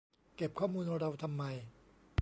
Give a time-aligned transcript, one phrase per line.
[0.35, 1.43] เก็บข้อมูลเราทำไม?